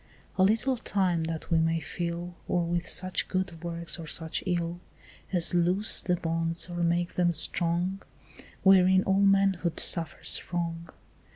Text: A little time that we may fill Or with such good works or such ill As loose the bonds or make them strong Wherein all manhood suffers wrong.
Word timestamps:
A 0.35 0.41
little 0.41 0.77
time 0.77 1.25
that 1.25 1.51
we 1.51 1.59
may 1.59 1.79
fill 1.79 2.33
Or 2.47 2.65
with 2.65 2.87
such 2.87 3.27
good 3.27 3.61
works 3.63 3.99
or 3.99 4.07
such 4.07 4.41
ill 4.47 4.79
As 5.31 5.53
loose 5.53 6.01
the 6.01 6.15
bonds 6.15 6.71
or 6.71 6.77
make 6.77 7.13
them 7.13 7.33
strong 7.33 8.01
Wherein 8.63 9.03
all 9.03 9.21
manhood 9.21 9.79
suffers 9.79 10.41
wrong. 10.51 10.87